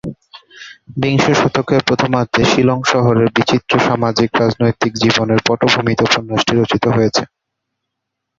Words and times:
বিংশ 0.97 1.25
শতকের 1.39 1.81
প্রথমার্ধের 1.87 2.45
শিলং 2.51 2.79
শহরের 2.85 3.27
বিচিত্র 3.35 3.73
সামাজিক-রাজনৈতিক 3.87 4.91
জীবনের 5.03 5.39
পটভূমিতে 5.47 6.01
উপন্যাসটি 6.07 6.53
রচিত 6.55 6.85
হয়েছে। 6.95 7.23